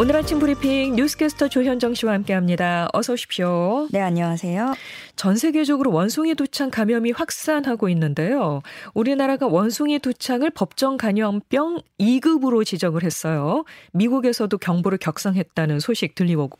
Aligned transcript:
오늘 0.00 0.14
아침 0.14 0.38
브리핑 0.38 0.94
뉴스캐스터 0.94 1.48
조현정 1.48 1.94
씨와 1.94 2.12
함께합니다. 2.12 2.88
어서 2.92 3.14
오십시오. 3.14 3.88
네, 3.90 4.00
안녕하세요. 4.00 4.74
전 5.18 5.34
세계적으로 5.34 5.90
원숭이 5.90 6.36
두창 6.36 6.70
감염이 6.70 7.10
확산하고 7.10 7.88
있는데요. 7.88 8.62
우리나라가 8.94 9.48
원숭이 9.48 9.98
두창을 9.98 10.50
법정 10.50 10.96
감염병 10.96 11.80
2급으로 11.98 12.64
지정을 12.64 13.02
했어요. 13.02 13.64
미국에서도 13.90 14.56
경보를 14.56 14.98
격상했다는 14.98 15.80
소식 15.80 16.14
들리고, 16.14 16.50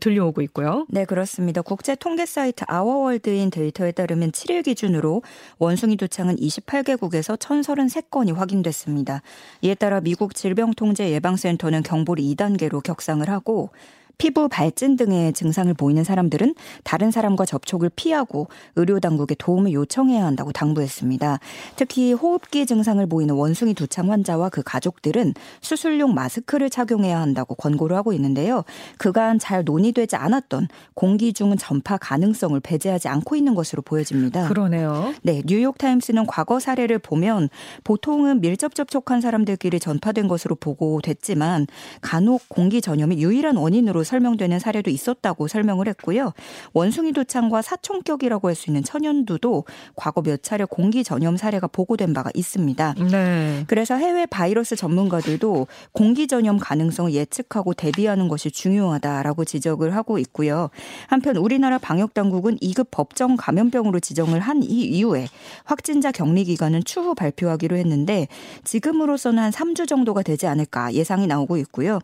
들려오고 0.00 0.40
있고요. 0.40 0.86
네, 0.88 1.04
그렇습니다. 1.04 1.60
국제 1.60 1.94
통계 1.94 2.24
사이트 2.24 2.64
아워월드인 2.66 3.50
데이터에 3.50 3.92
따르면 3.92 4.32
7일 4.32 4.64
기준으로 4.64 5.20
원숭이 5.58 5.98
두창은 5.98 6.36
28개국에서 6.36 7.38
1033건이 7.38 8.34
확인됐습니다. 8.34 9.20
이에 9.60 9.74
따라 9.74 10.00
미국 10.00 10.34
질병통제예방센터는 10.34 11.82
경보를 11.82 12.24
2단계로 12.24 12.82
격상을 12.82 13.28
하고 13.28 13.72
피부 14.18 14.48
발진 14.48 14.96
등의 14.96 15.32
증상을 15.32 15.72
보이는 15.74 16.02
사람들은 16.02 16.54
다른 16.84 17.10
사람과 17.10 17.44
접촉을 17.44 17.90
피하고 17.94 18.48
의료 18.76 18.98
당국에 18.98 19.34
도움을 19.38 19.72
요청해야 19.72 20.24
한다고 20.24 20.52
당부했습니다. 20.52 21.38
특히 21.76 22.12
호흡기 22.12 22.66
증상을 22.66 23.04
보이는 23.06 23.34
원숭이 23.34 23.74
두창 23.74 24.10
환자와 24.10 24.48
그 24.48 24.62
가족들은 24.62 25.34
수술용 25.60 26.14
마스크를 26.14 26.70
착용해야 26.70 27.20
한다고 27.20 27.54
권고를 27.54 27.96
하고 27.96 28.12
있는데요. 28.14 28.64
그간 28.98 29.38
잘 29.38 29.64
논의되지 29.64 30.16
않았던 30.16 30.68
공기 30.94 31.32
중은 31.32 31.58
전파 31.58 31.98
가능성을 31.98 32.58
배제하지 32.60 33.08
않고 33.08 33.36
있는 33.36 33.54
것으로 33.54 33.82
보여집니다. 33.82 34.48
그러네요. 34.48 35.12
네, 35.22 35.42
뉴욕 35.46 35.76
타임스는 35.76 36.26
과거 36.26 36.58
사례를 36.58 36.98
보면 36.98 37.48
보통은 37.84 38.40
밀접 38.40 38.74
접촉한 38.74 39.20
사람들끼리 39.20 39.78
전파된 39.78 40.28
것으로 40.28 40.54
보고됐지만 40.54 41.66
간혹 42.00 42.48
공기 42.48 42.80
전염이 42.80 43.22
유일한 43.22 43.56
원인으로 43.56 44.04
설명되는 44.06 44.58
사례도 44.58 44.90
있었다고 44.90 45.48
설명을 45.48 45.88
했고요. 45.88 46.32
원숭이 46.72 47.12
도창과 47.12 47.62
사총격이라고 47.62 48.48
할 48.48 48.56
수 48.56 48.70
있는 48.70 48.82
천연두도 48.82 49.64
과거 49.94 50.22
몇 50.22 50.42
차례 50.42 50.64
공기 50.64 51.04
전염 51.04 51.36
사례가 51.36 51.68
보고된 51.68 52.14
바가 52.14 52.30
있습니다. 52.34 52.94
네. 53.10 53.64
그래서 53.68 53.94
해외 53.96 54.26
바이러스 54.26 54.74
전문가들도 54.76 55.66
공기 55.92 56.26
전염 56.26 56.58
가능성을 56.58 57.12
예측하고 57.12 57.74
대비하는 57.74 58.28
것이 58.28 58.50
중요하다라고 58.50 59.44
지적을 59.44 59.94
하고 59.94 60.18
있고요. 60.18 60.70
한편 61.08 61.36
우리나라 61.36 61.78
방역 61.78 62.14
당국은 62.14 62.56
2급 62.56 62.86
법정 62.90 63.36
감염병으로 63.36 64.00
지정을 64.00 64.40
한 64.40 64.62
이후에 64.62 65.28
확진자 65.64 66.10
격리 66.10 66.44
기간은 66.44 66.84
추후 66.84 67.14
발표하기로 67.14 67.76
했는데 67.76 68.28
지금으로서는 68.64 69.42
한 69.42 69.50
3주 69.50 69.86
정도가 69.86 70.22
되지 70.22 70.46
않을까 70.46 70.94
예상이 70.94 71.26
나오고 71.26 71.58
있고요. 71.58 71.98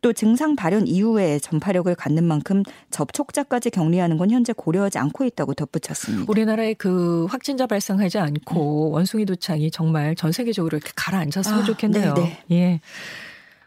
또 0.00 0.12
증상 0.12 0.56
발현 0.56 0.86
이후에 0.86 1.38
전파력을 1.50 1.92
갖는 1.94 2.24
만큼 2.24 2.62
접촉자까지 2.90 3.70
격리하는 3.70 4.18
건 4.18 4.30
현재 4.30 4.52
고려하지 4.52 4.98
않고 4.98 5.24
있다고 5.24 5.54
덧붙였습니다. 5.54 6.26
우리나라에 6.28 6.74
그 6.74 7.26
확진자 7.26 7.66
발생하지 7.66 8.18
않고 8.18 8.90
음. 8.90 8.92
원숭이 8.94 9.24
도창이 9.24 9.70
정말 9.70 10.14
전 10.14 10.32
세계적으로 10.32 10.76
이렇게 10.76 10.92
가라앉았으면 10.94 11.60
아, 11.60 11.64
좋겠네요. 11.64 12.14
네네. 12.14 12.42
예. 12.52 12.80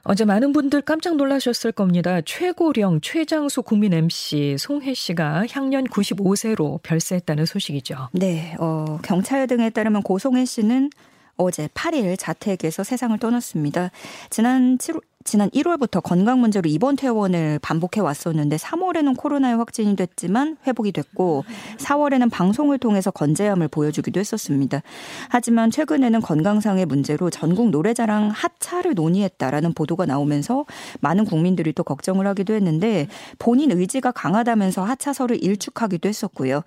어제 0.03 0.25
많은 0.25 0.51
분들 0.51 0.81
깜짝 0.81 1.15
놀라셨을 1.15 1.71
겁니다. 1.71 2.21
최고령 2.25 3.01
최장수 3.01 3.61
국민 3.61 3.93
MC 3.93 4.55
송혜 4.57 4.95
씨가 4.95 5.45
향년 5.51 5.83
95세로 5.83 6.81
별세했다는 6.81 7.45
소식이죠. 7.45 8.09
네, 8.13 8.55
어, 8.59 8.97
경찰 9.03 9.45
등에 9.45 9.69
따르면 9.69 10.01
고송혜 10.01 10.45
씨는 10.45 10.89
어제 11.37 11.67
8일 11.67 12.17
자택에서 12.17 12.83
세상을 12.83 13.17
떠났습니다. 13.19 13.91
지난 14.31 14.79
7월, 14.79 15.01
지난 15.23 15.49
1월부터 15.51 16.01
건강 16.01 16.39
문제로 16.39 16.69
입원 16.69 16.95
퇴원을 16.95 17.59
반복해 17.59 17.99
왔었는데 18.01 18.55
3월에는 18.55 19.17
코로나에 19.17 19.53
확진이 19.53 19.95
됐지만 19.95 20.57
회복이 20.65 20.91
됐고 20.91 21.43
4월에는 21.77 22.31
방송을 22.31 22.79
통해서 22.79 23.11
건재함을 23.11 23.67
보여주기도 23.67 24.19
했었습니다. 24.19 24.81
하지만 25.29 25.69
최근에는 25.69 26.21
건강상의 26.21 26.85
문제로 26.85 27.29
전국 27.29 27.69
노래자랑 27.69 28.29
하차를 28.29 28.93
논의했다라는 28.93 29.73
보도가 29.73 30.05
나오면서 30.05 30.65
많은 31.01 31.25
국민들이 31.25 31.73
또 31.73 31.83
걱정을 31.83 32.25
하기도 32.27 32.53
했는데 32.53 33.07
본인 33.37 33.71
의지가 33.71 34.11
강하다면서 34.11 34.83
하차설을 34.83 35.43
일축하기도 35.43 36.09
했었고요. 36.09 36.63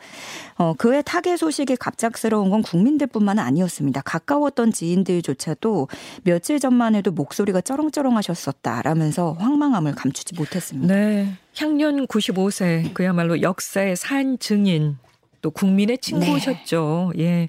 어, 0.56 0.74
그의 0.78 1.02
타계 1.04 1.36
소식이 1.36 1.76
갑작스러운 1.76 2.50
건 2.50 2.62
국민들뿐만 2.62 3.38
아니었습니다. 3.38 4.02
가까웠던 4.02 4.72
지인들조차도 4.72 5.88
며칠 6.22 6.60
전만 6.60 6.94
해도 6.94 7.10
목소리가 7.10 7.60
쩌렁쩌렁하셨 7.60 8.43
있었다라면서 8.44 9.36
황망함을 9.38 9.94
감추지 9.94 10.34
못했습니다. 10.34 10.94
네. 10.94 11.32
향년 11.56 12.06
95세 12.06 12.92
그야말로 12.94 13.40
역사의 13.40 13.96
산 13.96 14.38
증인 14.38 14.98
또 15.40 15.50
국민의 15.50 15.98
친구셨죠. 15.98 17.12
네. 17.16 17.22
예. 17.22 17.48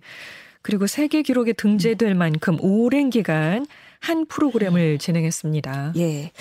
그리고 0.62 0.88
세계 0.88 1.22
기록에 1.22 1.54
등재될 1.54 2.16
만큼 2.16 2.58
오랜 2.62 3.10
기간 3.10 3.66
한 4.00 4.26
프로그램을 4.26 4.98
진행했습니다. 4.98 5.94
예. 5.98 6.32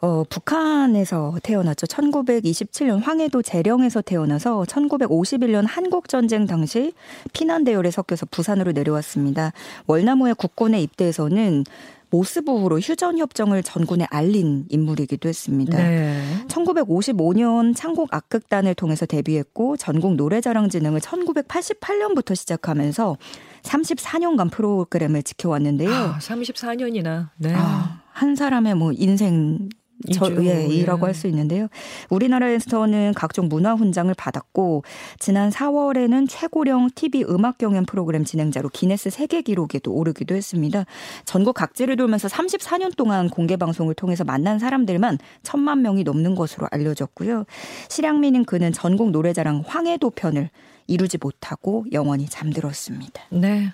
어, 0.00 0.24
북한에서 0.28 1.38
태어났죠. 1.42 1.86
1927년 1.86 3.02
황해도 3.02 3.42
재령에서 3.42 4.02
태어나서 4.02 4.64
1951년 4.68 5.64
한국전쟁 5.66 6.46
당시 6.46 6.92
피난대열에 7.32 7.90
섞여서 7.90 8.26
부산으로 8.30 8.72
내려왔습니다. 8.72 9.52
월나무의 9.86 10.34
국군에 10.34 10.80
입대해서는 10.82 11.64
모스부후로 12.10 12.78
휴전 12.80 13.18
협정을 13.18 13.62
전군에 13.62 14.06
알린 14.10 14.66
인물이기도 14.68 15.28
했습니다. 15.28 15.76
네. 15.76 16.22
1955년 16.48 17.74
창곡 17.76 18.12
악극단을 18.12 18.74
통해서 18.74 19.06
데뷔했고 19.06 19.76
전국 19.76 20.14
노래자랑 20.14 20.68
진흥을 20.68 21.00
1988년부터 21.00 22.34
시작하면서 22.34 23.16
34년간 23.62 24.50
프로그램을 24.50 25.22
지켜왔는데요. 25.22 25.90
아, 25.90 26.18
34년이나. 26.20 27.30
네. 27.38 27.52
아, 27.54 28.02
한 28.12 28.36
사람의 28.36 28.76
뭐 28.76 28.92
인생 28.92 29.68
저, 30.12 30.30
예, 30.44 30.66
이라고 30.66 31.06
예. 31.06 31.08
할수 31.08 31.26
있는데요. 31.28 31.68
우리나라에서는 32.10 33.14
각종 33.14 33.48
문화 33.48 33.74
훈장을 33.74 34.12
받았고 34.14 34.84
지난 35.18 35.50
4월에는 35.50 36.28
최고령 36.28 36.90
TV 36.94 37.24
음악 37.28 37.58
경연 37.58 37.86
프로그램 37.86 38.24
진행자로 38.24 38.68
기네스 38.68 39.10
세계 39.10 39.42
기록에도 39.42 39.92
오르기도 39.92 40.34
했습니다. 40.34 40.84
전국 41.24 41.54
각지를 41.54 41.96
돌면서 41.96 42.28
34년 42.28 42.96
동안 42.96 43.28
공개 43.28 43.56
방송을 43.56 43.94
통해서 43.94 44.24
만난 44.24 44.58
사람들만 44.58 45.18
천만 45.42 45.82
명이 45.82 46.04
넘는 46.04 46.34
것으로 46.34 46.68
알려졌고요. 46.70 47.44
실향민인 47.88 48.44
그는 48.44 48.72
전국 48.72 49.10
노래자랑 49.10 49.64
황해도 49.66 50.10
편을 50.10 50.50
이루지 50.86 51.18
못하고 51.20 51.84
영원히 51.92 52.26
잠들었습니다. 52.26 53.22
네. 53.30 53.72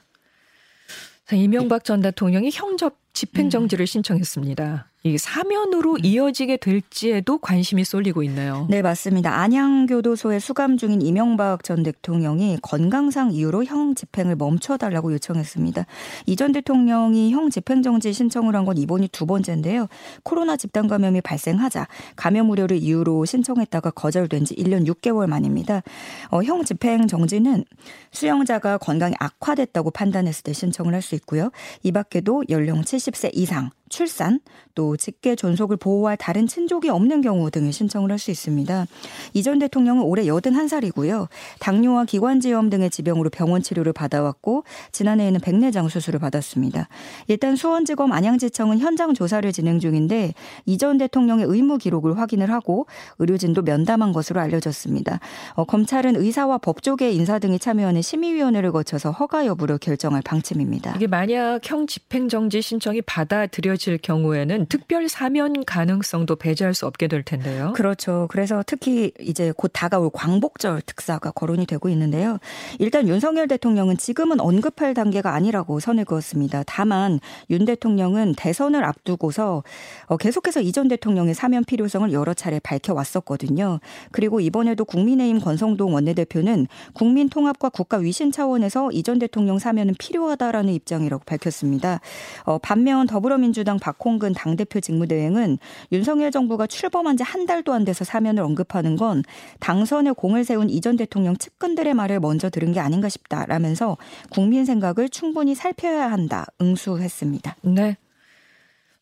이명박 1.33 1.85
전 1.85 2.01
대통령이 2.01 2.51
형접 2.53 2.99
집행정지를 3.13 3.85
음. 3.85 3.87
신청했습니다. 3.87 4.92
이 5.05 5.19
사면으로 5.19 5.99
이어지게 5.99 6.59
될지에도 6.59 7.39
관심이 7.39 7.85
쏠리고 7.85 8.23
있네요. 8.25 8.67
네, 8.71 8.83
맞습니다. 8.83 9.35
안양교도소에 9.41 10.39
수감 10.39 10.77
중인 10.77 11.03
이명박 11.03 11.65
전 11.65 11.83
대통령이 11.83 12.59
건강상 12.63 13.33
이유로 13.33 13.65
형 13.65 13.95
집행을 13.97 14.37
멈춰달라고 14.37 15.13
요청했습니다. 15.15 15.87
이 16.27 16.37
전 16.37 16.53
대통령이 16.53 17.33
형 17.33 17.51
집행정지 17.51 18.13
신청을 18.13 18.55
한 18.57 18.63
건 18.65 18.79
이번이 18.79 19.09
두 19.09 19.27
번째인데요. 19.27 19.89
코로나 20.23 20.57
집단 20.57 20.87
감염이 20.87 21.21
발생하자 21.21 21.89
감염 22.15 22.49
우려를 22.51 22.77
이유로 22.77 23.25
신청했다가 23.25 23.91
거절된 23.91 24.45
지 24.45 24.55
1년 24.55 24.87
6개월 24.87 25.27
만입니다. 25.27 25.83
어, 26.31 26.43
형 26.45 26.63
집행정지는 26.65 27.65
수용자가 28.13 28.79
건강이 28.79 29.15
악화됐다고 29.19 29.91
판단했을 29.91 30.45
때 30.45 30.53
신청을 30.53 30.95
할 30.95 31.03
수 31.03 31.17
있고요. 31.17 31.51
이 31.83 31.91
밖에도 31.91 32.45
연령 32.49 32.83
70세 32.83 33.31
이상 33.35 33.71
출산, 33.93 34.41
또 34.75 34.97
직계 34.97 35.37
존속을 35.37 35.77
보호할 35.77 36.17
다른 36.17 36.47
친족이 36.47 36.89
없는 36.89 37.21
경우 37.21 37.51
등을 37.51 37.73
신청을 37.73 38.11
할 38.11 38.23
수 38.23 38.31
있습니다. 38.31 38.87
이전 39.35 39.59
대통령은 39.59 40.05
올해 40.05 40.25
81살이고요. 40.25 41.27
당뇨와 41.59 42.05
기관지염 42.05 42.71
등의 42.71 42.89
지병으로 42.89 43.31
병원 43.31 43.61
치료를 43.63 43.93
받아왔고 43.93 44.63
지난해에는 44.93 45.41
백내장 45.41 45.89
수술을 45.89 46.21
받았습니다. 46.21 46.89
일단 47.27 47.57
수원지검 47.57 48.13
안양지청은 48.13 48.79
현장 48.79 49.13
조사를 49.13 49.51
진행 49.53 49.81
중인데 49.81 50.35
이전 50.67 50.99
대통령의 50.99 51.47
의무 51.49 51.79
기록을 51.79 52.17
확인을 52.17 52.53
하고 52.53 52.87
의료진도 53.19 53.63
면담한 53.63 54.13
것으로 54.13 54.41
알려졌습니다. 54.41 55.19
어, 55.55 55.65
검찰은 55.65 56.15
의사와 56.15 56.59
법조계 56.59 57.11
인사 57.11 57.41
등이 57.41 57.59
참여하는 57.59 58.03
심의위원회를 58.03 58.71
거쳐서 58.71 59.11
허가 59.11 59.47
여부를 59.47 59.79
결정할 59.79 60.23
방침입니다. 60.23 60.95
이게 60.95 61.09
만약 61.09 61.59
형 61.65 61.89
집행정지 61.89 62.63
신청이 62.63 63.03
받아들여 63.03 63.77
이루어질 63.83 63.99
경우에는 63.99 64.67
특별 64.67 65.09
사면 65.09 65.65
가능성도 65.65 66.37
배제할 66.37 66.75
수 66.75 66.87
없게 66.87 67.09
될 67.09 67.23
텐데요. 67.23 67.73
그렇죠. 67.75 68.29
그래서 68.31 68.63
특히 68.67 69.13
이제 69.21 69.53
곧 69.57 69.71
다가올 69.73 70.11
광복절 70.13 70.83
특사가 70.83 71.33
거론이 71.33 71.67
되고 71.67 71.89
있는데요. 71.89 72.39
일단 72.79 73.09
윤석열 73.09 73.49
대통령은 73.49 73.97
지금은 73.97 74.41
언급할 74.41 74.95
단계가 74.95 75.35
아니라고 75.35 75.81
선을 75.81 76.05
그었습니다. 76.05 76.63
다만 76.67 77.19
윤 77.51 77.65
대통령은 77.65 78.35
대선을 78.37 78.85
앞두고서 78.85 79.65
어, 80.07 80.17
계속해서 80.17 80.61
이전 80.61 80.89
대통령의 80.89 81.35
사면 81.35 81.65
필요성을 81.65 82.13
여러 82.13 82.35
차례 82.35 82.61
밝혀왔었거든요. 82.61 83.81
그리고 84.13 84.41
이번에도 84.41 84.85
국민의힘 84.85 85.41
권성동 85.41 85.95
원내대표는 85.95 86.67
국민 86.93 87.29
통합과 87.29 87.71
국가 87.71 87.97
위신 87.97 88.31
차원에서 88.31 88.93
이전 88.93 89.19
대통령 89.19 89.59
사면은 89.59 89.95
필요하다라는 89.99 90.73
입장이라고 90.73 91.25
밝혔습니다. 91.25 92.01
어, 92.45 92.59
반면 92.59 93.07
더불어 93.07 93.39
민주당 93.63 93.79
박홍근 93.79 94.33
당대표 94.35 94.81
직무대행은 94.81 95.59
윤석열 95.93 96.31
정부가 96.31 96.67
출범한 96.67 97.17
지 97.17 97.23
한 97.23 97.47
달도 97.47 97.73
안 97.73 97.85
돼서 97.85 98.05
사면을 98.05 98.43
언급하는 98.43 98.97
건 98.97 99.23
당선에 99.61 100.11
공을 100.11 100.45
세운 100.45 100.69
이전 100.69 100.97
대통령 100.97 101.37
측근들의 101.37 101.95
말을 101.95 102.21
먼저 102.21 102.51
들은 102.51 102.73
게 102.73 102.81
아닌가 102.81 103.09
싶다라면서 103.09 103.97
국민 104.31 104.65
생각을 104.65 105.09
충분히 105.09 105.55
살펴야 105.55 106.11
한다 106.11 106.47
응수했습니다. 106.61 107.57
네. 107.63 107.97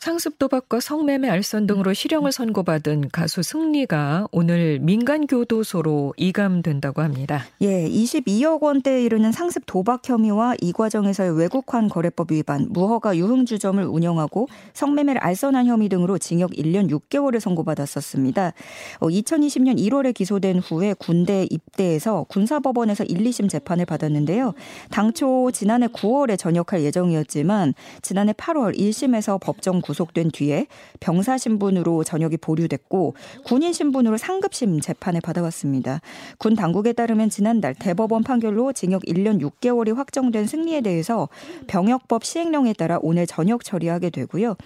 상습 0.00 0.38
도박과 0.38 0.80
성매매 0.80 1.28
알선 1.28 1.66
등으로 1.66 1.92
실형을 1.92 2.32
선고받은 2.32 3.10
가수 3.12 3.42
승리가 3.42 4.28
오늘 4.32 4.78
민간 4.80 5.26
교도소로 5.26 6.14
이감된다고 6.16 7.02
합니다. 7.02 7.44
예, 7.60 7.86
22억 7.86 8.62
원대에 8.62 9.04
이르는 9.04 9.30
상습 9.30 9.64
도박 9.66 10.08
혐의와 10.08 10.54
이 10.62 10.72
과정에서의 10.72 11.36
외국환 11.36 11.90
거래법 11.90 12.32
위반, 12.32 12.68
무허가 12.70 13.14
유흥주점을 13.14 13.84
운영하고 13.84 14.48
성매매를 14.72 15.20
알선한 15.20 15.66
혐의 15.66 15.90
등으로 15.90 16.16
징역 16.16 16.52
1년 16.52 16.88
6개월을 16.90 17.38
선고받았었습니다. 17.38 18.54
2020년 19.00 19.78
1월에 19.78 20.14
기소된 20.14 20.60
후에 20.60 20.94
군대 20.94 21.46
입대해서 21.50 22.24
군사법원에서 22.30 23.04
1, 23.04 23.18
2심 23.18 23.50
재판을 23.50 23.84
받았는데요. 23.84 24.54
당초 24.90 25.50
지난해 25.52 25.88
9월에 25.88 26.38
전역할 26.38 26.84
예정이었지만 26.84 27.74
지난해 28.00 28.32
8월 28.32 28.74
1심에서 28.78 29.38
법정 29.38 29.82
구속된 29.90 30.30
뒤에 30.30 30.66
병사 31.00 31.36
신분으로 31.36 32.04
전역이 32.04 32.36
보류됐고 32.36 33.14
군인 33.44 33.72
신분으로 33.72 34.18
상급심 34.18 34.80
재판을 34.80 35.20
받아왔습니다. 35.20 36.00
군 36.38 36.54
당국에 36.54 36.92
따르면 36.92 37.28
지난달 37.28 37.74
대법원 37.74 38.22
판결로 38.22 38.72
징역 38.72 39.02
1년 39.02 39.40
6개월이 39.40 39.96
확정된 39.96 40.46
승리에 40.46 40.80
대해서 40.82 41.28
병역법 41.66 42.24
시행령에 42.24 42.72
따라 42.74 42.98
오늘 43.02 43.26
전역 43.26 43.64
처리하게 43.64 44.10
되고요. 44.10 44.56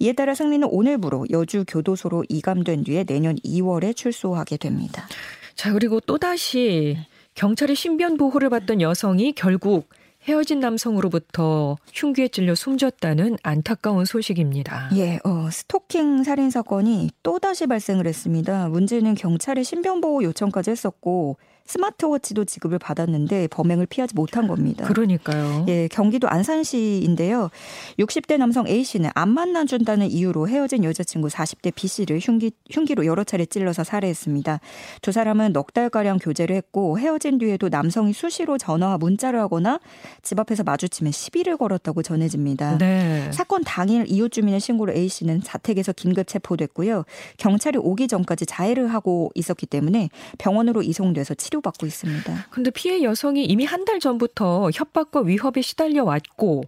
이에 0.00 0.12
따라 0.12 0.34
승리는 0.34 0.68
오늘부로 0.70 1.26
여주 1.30 1.64
교도소로 1.66 2.24
이감된 2.28 2.84
뒤에 2.84 3.04
내년 3.04 3.36
2월에 3.36 3.96
출소하게 3.96 4.58
됩니다. 4.58 5.08
자, 5.54 5.72
그리고 5.72 6.00
또다시 6.00 6.98
경찰의 7.34 7.74
신변 7.74 8.18
보호를 8.18 8.50
받던 8.50 8.82
여성이 8.82 9.32
결국 9.32 9.88
헤어진 10.26 10.60
남성으로부터 10.60 11.76
흉기에 11.92 12.28
찔려 12.28 12.54
숨졌다는 12.54 13.36
안타까운 13.42 14.04
소식입니다. 14.06 14.90
예, 14.96 15.18
어, 15.24 15.50
스토킹 15.50 16.24
살인 16.24 16.50
사건이 16.50 17.10
또다시 17.22 17.66
발생을 17.66 18.06
했습니다. 18.06 18.68
문제는 18.68 19.14
경찰에 19.14 19.62
신변보호 19.62 20.24
요청까지 20.24 20.70
했었고 20.70 21.36
스마트워치도 21.66 22.44
지급을 22.44 22.78
받았는데 22.78 23.48
범행을 23.48 23.86
피하지 23.86 24.14
못한 24.14 24.46
겁니다. 24.46 24.84
그러니까요. 24.86 25.64
예, 25.68 25.88
경기도 25.88 26.28
안산시인데요. 26.28 27.50
60대 27.98 28.36
남성 28.36 28.68
A 28.68 28.84
씨는 28.84 29.10
안 29.14 29.30
만나준다는 29.30 30.10
이유로 30.10 30.48
헤어진 30.48 30.84
여자친구 30.84 31.28
40대 31.28 31.74
B 31.74 31.88
씨를 31.88 32.18
흉기, 32.20 32.52
흉기로 32.70 33.06
여러 33.06 33.24
차례 33.24 33.46
찔러서 33.46 33.84
살해했습니다. 33.84 34.60
두 35.00 35.12
사람은 35.12 35.52
넉 35.52 35.72
달가량 35.72 36.18
교제를 36.18 36.54
했고 36.56 36.98
헤어진 36.98 37.38
뒤에도 37.38 37.68
남성이 37.68 38.12
수시로 38.12 38.58
전화와 38.58 38.98
문자를 38.98 39.40
하거나 39.40 39.80
집 40.22 40.38
앞에서 40.38 40.62
마주치면 40.64 41.12
시비를 41.12 41.56
걸었다고 41.56 42.02
전해집니다. 42.02 42.78
네. 42.78 43.30
사건 43.32 43.62
당일 43.64 44.04
이웃 44.08 44.30
주민의 44.30 44.60
신고로 44.60 44.92
A 44.92 45.08
씨는 45.08 45.42
자택에서 45.42 45.92
긴급 45.92 46.26
체포됐고요. 46.26 47.04
경찰이 47.38 47.78
오기 47.78 48.08
전까지 48.08 48.46
자해를 48.46 48.88
하고 48.88 49.30
있었기 49.34 49.66
때문에 49.66 50.10
병원으로 50.38 50.82
이송돼서 50.82 51.34
치료 51.34 51.53
치료받고 51.54 51.86
있습니다. 51.86 52.46
근데 52.50 52.70
피해 52.70 53.02
여성이 53.02 53.44
이미 53.44 53.64
한 53.64 53.84
달 53.84 54.00
전부터 54.00 54.70
협박과 54.72 55.20
위협에 55.20 55.60
시달려 55.60 56.04
왔고 56.04 56.62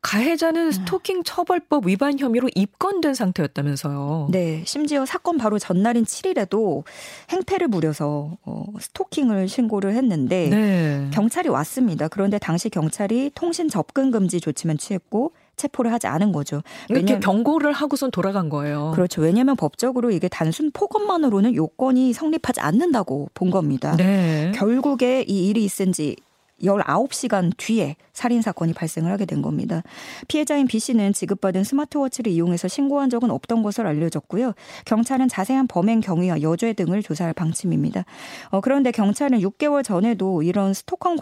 가해자는 0.00 0.70
네. 0.70 0.72
스토킹 0.72 1.24
처벌법 1.24 1.86
위반 1.86 2.18
혐의로 2.18 2.48
입건된 2.54 3.12
상태였다면서요. 3.12 4.28
네, 4.30 4.62
심지어 4.64 5.04
사건 5.04 5.36
바로 5.36 5.58
전날인 5.58 6.04
7일에도 6.04 6.84
행패를 7.30 7.68
부려서 7.68 8.38
어, 8.46 8.64
스토킹을 8.80 9.48
신고를 9.48 9.92
했는데 9.94 10.48
네. 10.48 11.10
경찰이 11.12 11.50
왔습니다. 11.50 12.08
그런데 12.08 12.38
당시 12.38 12.70
경찰이 12.70 13.32
통신 13.34 13.68
접근 13.68 14.10
금지 14.10 14.40
조치만 14.40 14.78
취했고 14.78 15.32
체포를 15.58 15.92
하지 15.92 16.06
않은 16.06 16.32
거죠. 16.32 16.62
이렇게 16.88 17.18
경고를 17.18 17.72
하고선 17.72 18.10
돌아간 18.10 18.48
거예요. 18.48 18.92
그렇죠. 18.94 19.20
왜냐하면 19.20 19.56
법적으로 19.56 20.10
이게 20.10 20.28
단순 20.28 20.70
폭언만으로는 20.70 21.54
요건이 21.54 22.14
성립하지 22.14 22.60
않는다고 22.60 23.28
본 23.34 23.50
겁니다. 23.50 23.96
네. 23.96 24.52
결국에 24.54 25.24
이 25.28 25.48
일이 25.48 25.64
있은 25.64 25.92
지 25.92 26.16
19시간 26.62 27.52
뒤에 27.56 27.96
살인 28.12 28.42
사건이 28.42 28.72
발생을 28.72 29.10
하게 29.12 29.24
된 29.26 29.42
겁니다. 29.42 29.82
피해자인 30.26 30.66
B 30.66 30.78
씨는 30.78 31.12
지급받은 31.12 31.64
스마트워치를 31.64 32.32
이용해서 32.32 32.68
신고한 32.68 33.10
적은 33.10 33.30
없던 33.30 33.62
것으로 33.62 33.88
알려졌고요. 33.88 34.54
경찰은 34.84 35.28
자세한 35.28 35.68
범행 35.68 36.00
경위와 36.00 36.42
여죄 36.42 36.72
등을 36.72 37.02
조사할 37.02 37.32
방침입니다. 37.32 38.04
어, 38.50 38.60
그런데 38.60 38.90
경찰은 38.90 39.40
6개월 39.40 39.84
전에도 39.84 40.42
이런 40.42 40.74
스토킹, 40.74 41.16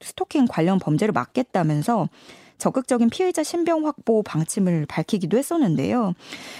스토킹 0.00 0.46
관련 0.48 0.78
범죄를 0.78 1.12
막겠다면서 1.12 2.08
적극적인 2.58 3.10
피해자 3.10 3.42
신병 3.42 3.86
확보 3.86 4.22
방침을 4.22 4.86
밝히기도 4.88 5.36
했었는데요. 5.38 6.14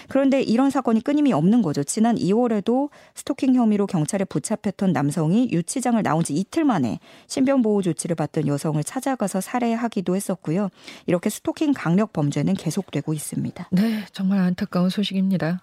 그런데 0.08 0.42
이런 0.42 0.70
사건이 0.70 1.02
끊임이 1.02 1.32
없는 1.32 1.62
거죠. 1.62 1.82
지난 1.84 2.16
2월에도 2.16 2.90
스토킹 3.14 3.54
혐의로 3.54 3.86
경찰에 3.86 4.24
붙잡혔던 4.24 4.92
남성이 4.92 5.48
유치장을 5.52 6.02
나온 6.02 6.24
지 6.24 6.34
이틀 6.34 6.64
만에 6.64 6.98
신병 7.26 7.62
보호 7.62 7.82
조치를 7.82 8.16
받던 8.16 8.46
여성을 8.46 8.82
찾아가서 8.82 9.40
살해하기도 9.40 10.14
했었고요. 10.16 10.68
이렇게 11.06 11.30
스토킹 11.30 11.72
강력 11.74 12.12
범죄는 12.12 12.54
계속되고 12.54 13.12
있습니다. 13.12 13.68
네, 13.72 14.04
정말 14.12 14.40
안타까운 14.40 14.90
소식입니다. 14.90 15.60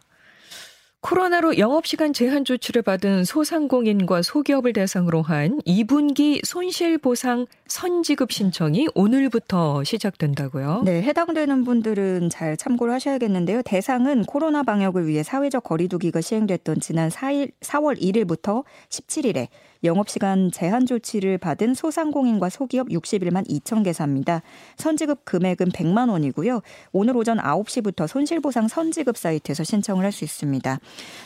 코로나로 1.03 1.57
영업시간 1.57 2.13
제한 2.13 2.45
조치를 2.45 2.81
받은 2.81 3.25
소상공인과 3.25 4.21
소기업을 4.21 4.71
대상으로 4.71 5.21
한 5.21 5.59
2분기 5.67 6.39
손실보상 6.45 7.45
선지급 7.67 8.31
신청이 8.31 8.87
오늘부터 8.95 9.83
시작된다고요? 9.83 10.83
네, 10.85 11.01
해당되는 11.01 11.65
분들은 11.65 12.29
잘 12.29 12.55
참고를 12.55 12.93
하셔야겠는데요. 12.93 13.63
대상은 13.63 14.23
코로나 14.23 14.63
방역을 14.63 15.05
위해 15.05 15.23
사회적 15.23 15.65
거리두기가 15.65 16.21
시행됐던 16.21 16.79
지난 16.79 17.09
4일, 17.09 17.51
4월 17.59 17.99
1일부터 17.99 18.63
17일에 18.87 19.49
영업시간 19.83 20.51
제한 20.51 20.85
조치를 20.85 21.37
받은 21.37 21.73
소상공인과 21.73 22.49
소기업 22.49 22.87
61만 22.89 23.47
2천 23.47 23.83
개사입니다. 23.83 24.41
선지급 24.77 25.25
금액은 25.25 25.69
100만 25.69 26.09
원이고요. 26.09 26.61
오늘 26.91 27.17
오전 27.17 27.37
9시부터 27.37 28.07
손실보상 28.07 28.67
선지급 28.67 29.17
사이트에서 29.17 29.63
신청을 29.63 30.03
할 30.05 30.13
수 30.13 30.23
있습니다. 30.23 30.79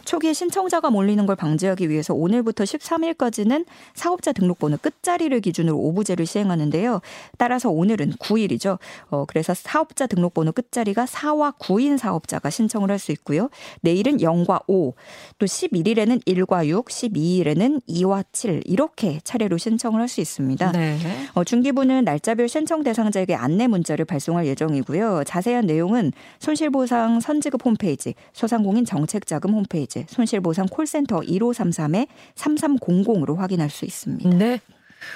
초기에 0.05 0.31
신청자가 0.31 0.89
몰리는 0.89 1.25
걸 1.25 1.35
방지하기 1.35 1.89
위해서 1.89 2.13
오늘부터 2.13 2.63
13일까지는 2.63 3.65
사업자 3.93 4.31
등록번호 4.31 4.77
끝자리를 4.77 5.37
기준으로 5.41 5.77
오부제를 5.77 6.25
시행하는데요. 6.25 7.01
따라서 7.37 7.69
오늘은 7.69 8.13
9일이죠. 8.13 8.79
어, 9.09 9.25
그래서 9.25 9.53
사업자 9.53 10.07
등록번호 10.07 10.53
끝자리가 10.53 11.05
4와 11.05 11.57
9인 11.57 11.97
사업자가 11.97 12.49
신청을 12.49 12.89
할 12.91 12.97
수 12.97 13.11
있고요. 13.11 13.49
내일은 13.81 14.17
0과 14.17 14.63
5, 14.67 14.93
또 15.37 15.45
11일에는 15.45 16.23
1과 16.25 16.65
6, 16.65 16.85
12일에는 16.87 17.81
2와 17.87 18.25
7, 18.31 18.46
7 18.47 18.61
이렇게 18.65 19.19
차례로 19.23 19.57
신청을 19.57 20.01
할 20.01 20.07
수 20.07 20.21
있습니다. 20.21 20.71
네. 20.71 20.97
어, 21.33 21.43
중기부는 21.43 22.05
날짜별 22.05 22.47
신청 22.47 22.81
대상자에게 22.81 23.35
안내 23.35 23.67
문자를 23.67 24.05
발송할 24.05 24.45
예정이고요. 24.47 25.25
자세한 25.25 25.65
내용은 25.65 26.13
손실보상 26.39 27.19
선지급 27.19 27.65
홈페이지, 27.65 28.15
소상공인 28.31 28.85
정책자금 28.85 29.53
홈페이지, 29.53 30.05
손실보상 30.07 30.67
콜센터 30.71 31.19
1533에 31.19 32.07
3300으로 32.35 33.35
확인할 33.35 33.69
수 33.69 33.83
있습니다. 33.83 34.29
네. 34.29 34.61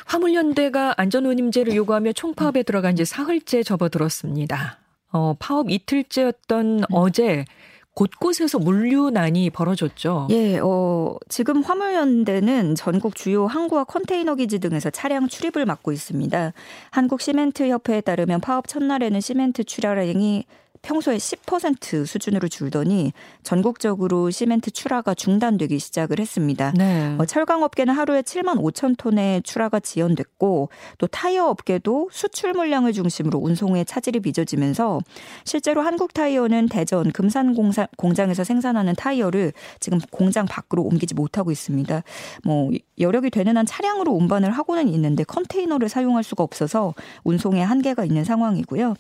화물연대가 0.06 0.94
안전운임제를 0.98 1.74
요구하며 1.74 2.12
총파업에 2.12 2.64
들어간 2.64 2.98
지 2.98 3.06
사흘째 3.06 3.64
접어들었습니다. 3.64 4.78
어, 5.14 5.36
파업 5.40 5.70
이틀째였던 5.70 6.80
음. 6.80 6.84
어제 6.92 7.46
곳곳에서 7.94 8.58
물류난이 8.60 9.50
벌어졌죠. 9.50 10.28
예, 10.32 10.60
어, 10.60 11.16
지금 11.28 11.62
화물연대는 11.62 12.76
전국 12.76 13.16
주요 13.16 13.46
항구와 13.48 13.84
컨테이너 13.84 14.36
기지 14.36 14.60
등에서 14.60 14.90
차량 14.90 15.28
출입을 15.28 15.66
막고 15.66 15.92
있습니다. 15.92 16.54
한국시멘트협회에 16.92 18.02
따르면 18.02 18.40
파업 18.42 18.68
첫날에는 18.68 19.20
시멘트 19.20 19.66
출하량이 19.66 20.46
평소에 20.82 21.18
10% 21.18 22.06
수준으로 22.06 22.48
줄더니 22.48 23.14
전국적으로 23.44 24.32
시멘트 24.32 24.72
출하가 24.72 25.14
중단되기 25.14 25.78
시작을 25.80 26.20
했습니다. 26.20 26.74
네. 26.76 27.16
어, 27.20 27.26
철강 27.26 27.64
업계는 27.64 27.94
하루에 27.94 28.22
7만 28.22 28.60
5천 28.60 28.98
톤의 28.98 29.44
출하가 29.44 29.80
지연됐고 29.80 30.70
또 30.98 31.08
타이어 31.08 31.46
업계도 31.48 32.10
수출 32.12 32.54
물량을 32.54 32.94
중심으로 32.94 33.40
운송에 33.40 33.84
차질이 33.84 34.20
빚어지면서 34.20 35.00
실제로 35.46 35.82
한국 35.82 36.14
타이어는 36.14 36.68
대전 36.68 37.12
금산 37.12 37.54
공사, 37.54 37.88
공장에서 37.98 38.44
생산하는 38.44 38.96
타이어를 38.96 39.54
지금 39.80 40.00
공장 40.12 40.46
밖으로 40.46 40.84
옮기지 40.84 41.14
못하고 41.14 41.52
있습니다. 41.52 42.04
뭐 42.44 42.72
여력이 43.00 43.30
되는 43.30 43.56
한 43.56 43.66
차량으로 43.66 44.12
운반을 44.12 44.52
하고는 44.52 44.90
있는데 44.90 45.24
컨테이너를 45.24 45.90
사용할 45.90 46.24
수가 46.24 46.44
없어서 46.44 46.94
운송에 47.24 47.62
한계가 47.62 48.04
있는 48.04 48.24
상황이고요. 48.24 48.96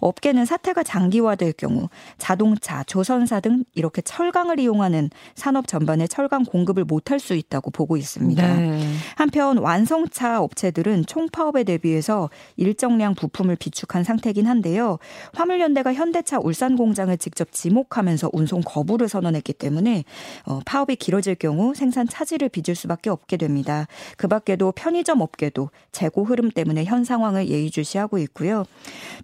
업계는 0.00 0.44
사태가 0.44 0.82
장기 0.82 1.19
화될 1.20 1.52
경우 1.52 1.88
자동차, 2.18 2.82
조선사 2.84 3.40
등 3.40 3.64
이렇게 3.74 4.02
철강을 4.02 4.58
이용하는 4.58 5.10
산업 5.34 5.66
전반에 5.66 6.06
철강 6.06 6.44
공급을 6.44 6.84
못할 6.84 7.20
수 7.20 7.34
있다고 7.34 7.70
보고 7.70 7.96
있습니다. 7.96 8.56
네. 8.56 8.82
한편 9.16 9.58
완성차 9.58 10.40
업체들은 10.40 11.06
총파업에 11.06 11.64
대비해서 11.64 12.30
일정량 12.56 13.14
부품을 13.14 13.56
비축한 13.56 14.04
상태긴 14.04 14.46
한데요. 14.46 14.98
화물연대가 15.34 15.94
현대차 15.94 16.38
울산 16.40 16.76
공장을 16.76 17.16
직접 17.18 17.52
지목하면서 17.52 18.30
운송 18.32 18.62
거부를 18.64 19.08
선언했기 19.08 19.52
때문에 19.54 20.04
어, 20.46 20.60
파업이 20.64 20.96
길어질 20.96 21.34
경우 21.34 21.74
생산 21.74 22.06
차질을 22.08 22.48
빚을 22.48 22.74
수밖에 22.74 23.10
없게 23.10 23.36
됩니다. 23.36 23.86
그 24.16 24.28
밖에도 24.28 24.72
편의점 24.72 25.20
업계도 25.20 25.70
재고 25.92 26.24
흐름 26.24 26.50
때문에 26.50 26.84
현 26.84 27.04
상황을 27.04 27.48
예의주시하고 27.48 28.18
있고요. 28.18 28.64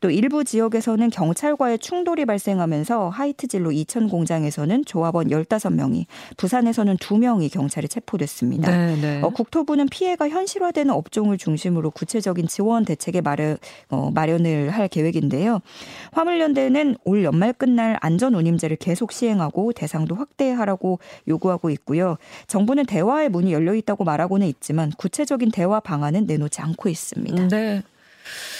또 0.00 0.10
일부 0.10 0.44
지역에서는 0.44 1.10
경찰과의 1.10 1.78
충돌이 1.86 2.26
발생하면서 2.26 3.10
하이트진로 3.10 3.70
이천 3.70 4.08
공장에서는 4.08 4.84
조합원 4.86 5.28
15명이 5.28 6.06
부산에서는 6.36 6.96
2명이 6.96 7.52
경찰에 7.52 7.86
체포됐습니다. 7.86 8.76
네, 8.76 8.96
네. 9.00 9.22
어, 9.22 9.28
국토부는 9.28 9.86
피해가 9.86 10.28
현실화되는 10.28 10.92
업종을 10.92 11.38
중심으로 11.38 11.92
구체적인 11.92 12.48
지원 12.48 12.84
대책에 12.84 13.20
마련, 13.20 13.56
어, 13.88 14.10
마련을 14.12 14.70
할 14.70 14.88
계획인데요. 14.88 15.60
화물연대는 16.10 16.96
올 17.04 17.22
연말 17.22 17.52
끝날 17.52 17.98
안전운임제를 18.00 18.78
계속 18.78 19.12
시행하고 19.12 19.72
대상도 19.72 20.16
확대하라고 20.16 20.98
요구하고 21.28 21.70
있고요. 21.70 22.16
정부는 22.48 22.86
대화의 22.86 23.28
문이 23.28 23.52
열려 23.52 23.76
있다고 23.76 24.02
말하고는 24.02 24.48
있지만 24.48 24.90
구체적인 24.98 25.52
대화 25.52 25.78
방안은 25.78 26.26
내놓지 26.26 26.60
않고 26.62 26.88
있습니다. 26.88 27.46
네. 27.46 27.82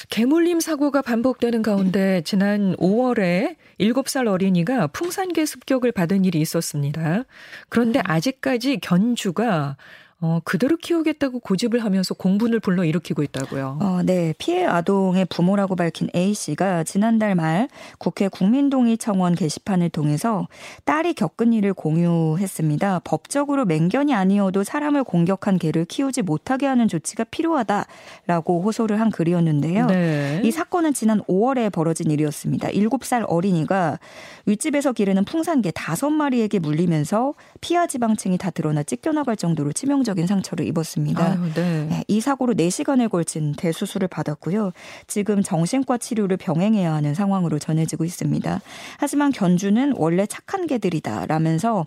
개물림 0.09 0.61
사고가 0.61 1.03
반복되는 1.03 1.63
가운데 1.63 2.23
지난 2.25 2.75
5월에 2.77 3.57
7살 3.81 4.29
어린이가 4.29 4.89
풍산개 4.89 5.45
습격을 5.45 5.93
받은 5.93 6.25
일이 6.25 6.41
있었습니다. 6.41 7.25
그런데 7.69 8.01
아직까지 8.05 8.79
견주가 8.81 9.77
어, 10.19 10.41
그대로 10.45 10.79
키우겠다고 10.79 11.41
고집을 11.41 11.85
하면서 11.85 12.15
공분을 12.15 12.59
불러일으키고 12.61 13.23
있다고요. 13.23 13.79
어, 13.83 14.01
네. 14.03 14.33
피해 14.39 14.65
아동의 14.65 15.27
부모라고 15.27 15.77
밝힌 15.77 16.09
A 16.17 16.33
씨가 16.33 16.85
지난달 16.85 17.35
말 17.35 17.69
국회 17.99 18.29
국민동의 18.29 18.97
청원 18.97 19.35
게시판을 19.35 19.91
통해서 19.91 20.49
딸이 20.87 21.13
겪은 21.13 21.53
일을 21.53 21.75
공유했습니다. 21.75 23.03
법적으로 23.05 23.67
맹견이 23.67 24.15
아니어도 24.15 24.65
사람을 24.65 25.05
공격한 25.05 25.59
개를 25.59 25.85
키우지 25.85 26.23
못하게 26.23 26.65
하는 26.65 26.89
조치가 26.89 27.25
필요하다라고 27.25 28.63
호소를 28.63 28.99
한 29.01 29.11
글이었는데요. 29.11 29.87
네. 29.87 30.41
이 30.43 30.51
사건은 30.51 30.95
지난 30.95 31.21
5월에 31.25 31.71
벌어진 31.71 32.11
일이었습니다. 32.11 32.69
7살 32.69 33.27
어린이가 33.29 33.99
윗집에서 34.47 34.93
기르는 34.93 35.27
풍산개 35.27 35.73
5마리에게 35.73 36.59
물리면서 36.59 37.35
피하 37.61 37.87
지방층이 37.87 38.39
다 38.39 38.49
드러나 38.51 38.83
찢겨나갈 38.83 39.37
정도로 39.37 39.73
치명 39.73 40.06
치명적인 40.07 40.27
상처를 40.29 40.67
입었습니다. 40.67 41.33
아유, 41.33 41.53
네. 41.55 41.87
네, 41.91 42.05
이 42.07 42.21
사고로 42.21 42.55
4시간에 42.55 43.11
걸친 43.11 43.53
대수술을 43.53 44.07
받았고요. 44.09 44.73
지금 45.09 45.43
정신과 45.43 45.99
치료를 45.99 46.37
병행해야 46.37 46.93
하는 46.95 47.15
상황으로 47.15 47.59
전해지고 47.59 48.05
있습니다. 48.05 48.61
하지만 48.99 49.33
견주는 49.33 49.95
원래 49.97 50.27
착한 50.27 50.67
개들이다라면서 50.67 51.87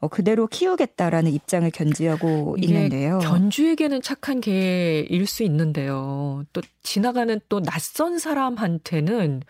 어, 0.00 0.08
그대로 0.08 0.46
키우겠다라는 0.46 1.32
입장을 1.32 1.68
견지하고 1.70 2.56
있는데요. 2.60 3.20
견주에게는 3.20 4.02
착한 4.02 4.42
개일 4.42 5.26
수 5.26 5.42
있는데요. 5.44 6.44
또 6.52 6.60
지나가는 6.82 7.40
또 7.48 7.62
낯선 7.62 8.18
사람한테는 8.18 9.42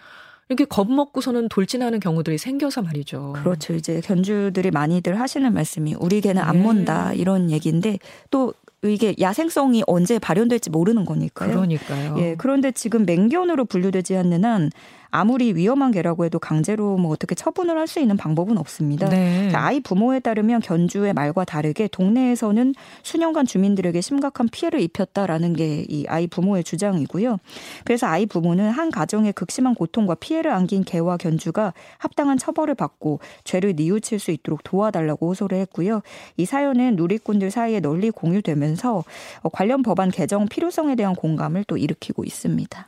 이렇게 0.49 0.65
겁먹고서는 0.65 1.49
돌진하는 1.49 2.01
경우들이 2.01 2.39
생겨서 2.39 2.83
말이죠. 2.83 3.33
그렇죠. 3.37 3.75
이제 3.75 4.01
견주들이 4.01 4.71
많이들 4.71 5.19
하시는 5.19 5.53
말씀이 5.53 5.95
우리 5.99 6.21
개는 6.21 6.43
안 6.43 6.63
mon다 6.63 7.11
네. 7.11 7.17
이런 7.17 7.51
얘기인데 7.51 7.99
또 8.31 8.53
이게 8.83 9.15
야생성이 9.19 9.83
언제 9.87 10.19
발현될지 10.19 10.71
모르는 10.71 11.07
거니까요. 11.07 11.53
그러니까요. 11.53 12.17
예, 12.19 12.35
그런데 12.37 12.71
지금 12.71 13.07
맹견으로 13.07 13.65
분류되지 13.65 14.17
않는 14.17 14.45
한 14.45 14.71
아무리 15.15 15.55
위험한 15.55 15.93
개라고 15.93 16.25
해도 16.25 16.41
강제로 16.41 16.97
뭐 16.97 17.13
어떻게 17.13 17.37
처분을 17.37 17.79
할 17.79 17.85
수 17.85 18.01
있는 18.01 18.17
방법은 18.17 18.57
없습니다. 18.59 19.09
네. 19.11 19.53
아이 19.55 19.79
부모에 19.79 20.19
따르면 20.19 20.63
견주의 20.63 21.13
말과 21.13 21.45
다르게 21.45 21.87
동네에서는 21.87 22.75
수년간 23.03 23.45
주민들에게 23.47 24.01
심각한 24.01 24.49
피해를 24.49 24.81
입혔다라는 24.81 25.53
게 25.53 25.85
이 25.89 26.07
아이 26.09 26.27
부모의 26.27 26.65
주장이고요. 26.65 27.39
그래서 27.85 28.07
아이 28.07 28.27
부모는 28.27 28.71
한 28.71 28.91
가정에 28.91 29.33
극심한 29.33 29.75
고통과 29.75 30.15
피해를 30.15 30.51
안긴 30.51 30.83
개와 30.83 31.17
견주가 31.19 31.75
합당한 31.99 32.39
처벌을 32.39 32.75
받고 32.75 33.21
죄를 33.45 33.75
뉘우칠 33.77 34.19
수 34.19 34.31
있도록 34.31 34.65
도와달라고 34.65 35.29
호소를 35.29 35.59
했고요. 35.59 36.01
이 36.37 36.45
사연은 36.47 36.97
누리꾼들 36.97 37.51
사이에 37.51 37.81
널리 37.81 38.11
공유되면서 38.11 39.05
관련 39.53 39.83
법안 39.83 40.11
개정 40.11 40.49
필요성에 40.49 40.97
대한 40.97 41.15
공감을 41.15 41.65
또 41.65 41.77
일으키고 41.77 42.25
있습니다. 42.25 42.87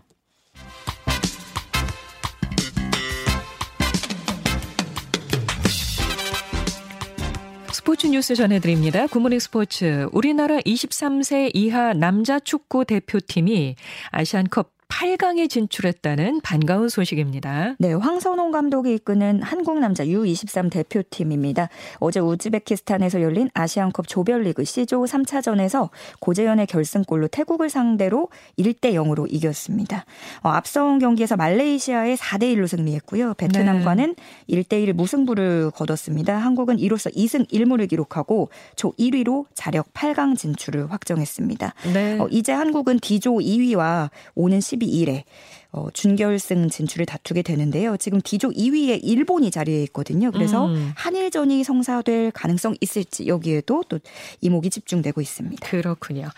스포츠 7.86 8.08
뉴스 8.08 8.34
전해드립니다. 8.34 9.06
굿모닝 9.06 9.38
스포츠. 9.38 10.08
우리나라 10.10 10.58
23세 10.58 11.52
이하 11.54 11.92
남자 11.92 12.40
축구 12.40 12.84
대표팀이 12.84 13.76
아시안컵 14.10 14.75
8강에 14.88 15.50
진출했다는 15.50 16.40
반가운 16.42 16.88
소식입니다. 16.88 17.74
네, 17.78 17.92
황선홍 17.92 18.50
감독이 18.50 18.94
이끄는 18.94 19.42
한국 19.42 19.78
남자 19.78 20.04
U23 20.04 20.70
대표팀입니다. 20.70 21.68
어제 21.98 22.20
우즈베키스탄에서 22.20 23.20
열린 23.20 23.50
아시안컵 23.52 24.08
조별리그 24.08 24.64
C조 24.64 25.04
3차전에서 25.04 25.90
고재현의 26.20 26.66
결승골로 26.66 27.28
태국을 27.28 27.68
상대로 27.68 28.28
1대 28.58 28.92
0으로 28.94 29.26
이겼습니다. 29.28 30.06
어, 30.42 30.50
앞선 30.50 30.98
경기에서 30.98 31.36
말레이시아에 31.36 32.14
4대 32.14 32.54
1로 32.54 32.66
승리했고요. 32.66 33.34
베트남과는 33.34 34.14
네. 34.16 34.62
1대 34.62 34.82
1 34.82 34.94
무승부를 34.94 35.72
거뒀습니다. 35.72 36.38
한국은 36.38 36.78
이로써 36.78 37.10
2승 37.10 37.50
1무를 37.50 37.88
기록하고 37.88 38.50
조 38.76 38.92
1위로 38.92 39.46
자력 39.52 39.92
8강 39.92 40.38
진출을 40.38 40.90
확정했습니다. 40.92 41.74
네. 41.92 42.18
어, 42.18 42.28
이제 42.30 42.52
한국은 42.52 43.00
D조 43.00 43.38
2위와 43.38 44.10
오는 44.34 44.60
10 44.60 44.75
12일에 44.78 45.24
어, 45.72 45.88
준결승 45.92 46.70
진출을 46.70 47.06
다투게 47.06 47.42
되는데요. 47.42 47.96
지금 47.96 48.20
D조 48.22 48.50
2위에 48.50 49.00
일본이 49.02 49.50
자리에 49.50 49.82
있거든요. 49.84 50.30
그래서 50.30 50.66
음. 50.66 50.92
한일전이 50.96 51.64
성사될 51.64 52.30
가능성 52.32 52.76
있을지 52.80 53.26
여기에도 53.26 53.82
또 53.88 53.98
이목이 54.40 54.70
집중되고 54.70 55.20
있습니다. 55.20 55.68
그렇군요. 55.68 56.30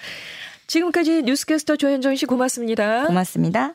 지금까지 0.66 1.22
뉴스캐스터 1.22 1.76
조현정 1.76 2.16
씨 2.16 2.26
고맙습니다. 2.26 3.06
고맙습니다. 3.06 3.74